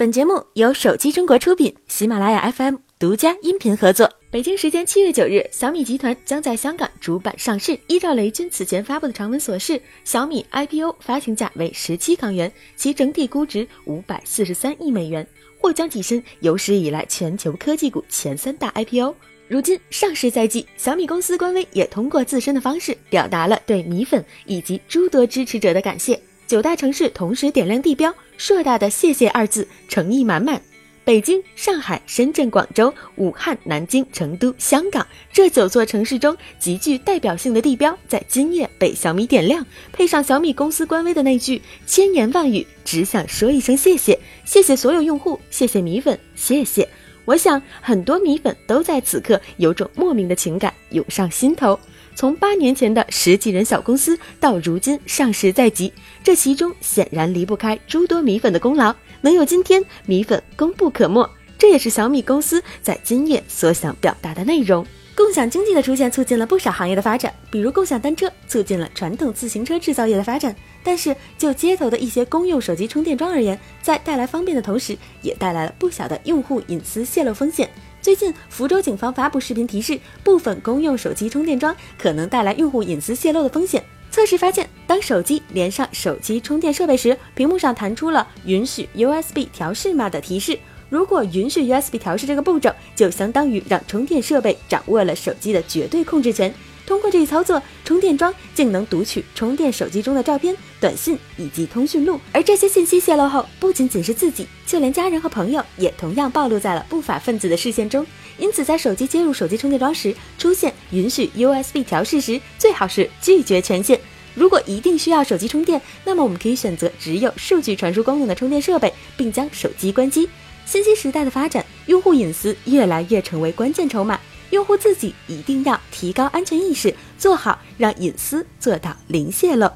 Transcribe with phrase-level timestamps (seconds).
[0.00, 4.10] 本节目由手机中国出品，喜马拉雅 FM 独家音频合作。
[4.30, 7.78] 北京时间七月九日，小米集团将在香港主板上市。
[7.86, 15.26] 依照雷军此前发布的长文所示，小米 IPO 发行价为十七港元，其整体估值五百四十三亿美元，
[15.60, 19.14] 或将跻身有史以来全球科技股前三大 IPO。
[19.48, 26.18] 如今上市在即，小米公司官微也通过自身的方式表达了对米粉以及诸多支持者的感谢。
[26.46, 30.58] 九大城市同时点亮地标，硕大的“谢谢”二字，诚意满满。
[31.04, 46.88] 北京、上海、深圳、广州、武汉、南京、成都、香港这九座城市中极具代表性的地标，在今夜被小米点亮，配上小米公司官微的那句千言万语，只想说一声谢谢，谢谢所有用户，谢谢米粉，谢谢。
[47.26, 51.78] 我想很多米粉都在此刻有种莫名的情感涌上心头。
[52.20, 55.90] 从八年前的十几人小公司到如今上市在即，
[56.22, 58.94] 这其中显然离不开诸多米粉的功劳。
[59.22, 61.26] 能有今天，米粉功不可没。
[61.56, 64.86] 这也是小米公司在今夜所想表达的内容。
[65.16, 70.54] 共享经济的出现促进了不少行业的发展，比如共享单车促进了传统自行车制造业的发展。
[70.82, 77.68] 但是就街头的一些公用手机充电桩而言，在带来方便的同时，也带来了不小的用户隐私泄露风险。
[78.00, 83.84] 最近，福州警方发布视频提示，部分公用手机充电桩可能带来用户隐私泄露的风险。
[84.10, 90.58] 测试发现，当手机连上手机充电设备时，屏幕上弹出了“允许 USB 调试码”的提示。
[90.90, 96.52] 如果允许 USB 调试这个步骤，就相当于让充电设备掌握了手机的绝对控制权。
[96.84, 102.20] 通过这一操作，充电桩竟能读取充电手机中的照片、短信以及通讯录。
[102.32, 108.04] 而这些信息泄露后，不仅仅是自己，就连家人和朋友也同样暴露在了不法分子的视线中。
[108.38, 114.00] 因此，在手机接入手机充电桩时，出现允许 USB 调试时，最好是拒绝权限。
[114.34, 120.28] 如果一定需要手机充电，那么我们可以选择只有数据传输功能的充电设备，并将手机关机。
[120.64, 124.18] 信息时代的发展，用户隐私越来越成为关键筹码。
[124.50, 129.68] 用户自己一定要提高安全意识，做好让隐私做到零泄露。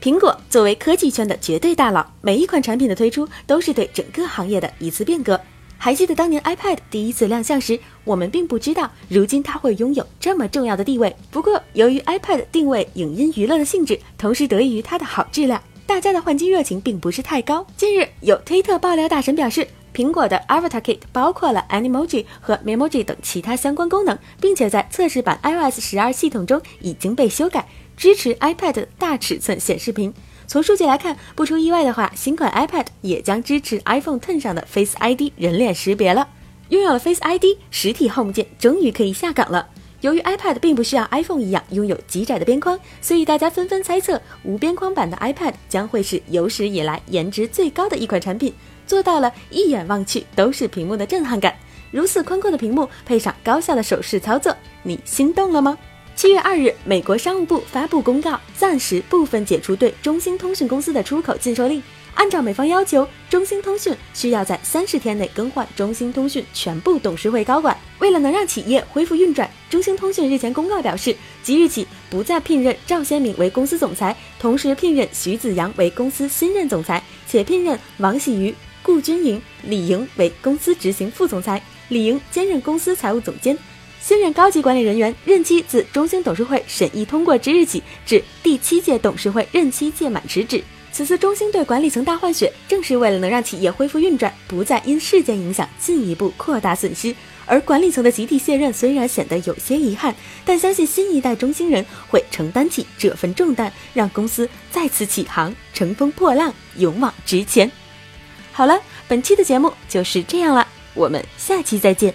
[0.00, 5.38] 苹果作为科技圈的绝对大佬，每一款产品的推出都是对整个行业的一次变革。
[5.76, 11.14] 还记得当年 iPad 第一次亮相时，我们并不知道如今它会拥有这么重要的地位。
[11.30, 17.66] 不过，由于 iPad 定位影音娱乐的性质，同时得益于它的好质量，大家的换机热情并不是太高。
[17.76, 19.66] 近日，有推特爆料大神表示。
[19.94, 27.66] 苹果的 Avatar Kit 包括了 Animoji 和 Memoji 等其他相关功能，并且在测试版 iOS 十二系统中已经被修改，
[27.96, 30.12] 支持 iPad 大尺寸显示屏。
[30.46, 36.28] 从数据来看，不出意外的话，新款 iPad 也将支持 iPhone Ten 上的 Face ID 人脸识别了。
[36.68, 39.68] 拥有了 Face ID，实体 Home 键终于可以下岗了。
[40.02, 48.52] 由于 iPad 并不需要 iPhone 一样拥有极窄的边框，所以大家纷纷猜测，无边框版的 iPad 将会是有史以来颜值最高的一款产品。
[48.84, 51.54] 做到了一眼望去都是屏幕的震撼感，
[51.92, 55.78] 如此宽阔的屏幕配上高效的手势操作，你心动了吗？
[56.16, 61.80] 七月二日，美国商务部发布公告，暂时部分解除对中兴通讯公司的出口禁售令。
[62.14, 67.76] 按照美方要求，中兴通讯需要在三十天内更换中兴通讯全部董事会高管。
[67.98, 78.54] 为了能让企业恢复运转，中兴通讯日前公告表示，即日起不再聘任赵先明为公司总裁，同时聘任徐子阳为公司新任总裁，且聘任王喜瑜。
[78.84, 83.56] 顾军营、李莹为公司执行副总裁，李莹兼任公司财务总监。
[84.00, 90.60] 新任高级管理人员任期自中兴董事会审议通过之日起至第七届董事会任期届满时止。
[90.92, 97.14] 此次中兴对管理层大换血，正是为了能让企业恢复运转，不再因事件影响进一步扩大损失。
[97.46, 100.14] 而管理层的集体卸任虽然显得有些遗憾，
[100.44, 107.70] 但相信新一代中兴人会承担起这份重担，让公司再次起航，乘风破浪，勇往直前。
[108.52, 108.78] 好了，
[109.08, 112.14] 本期的节目就是这样了，我们下期再见。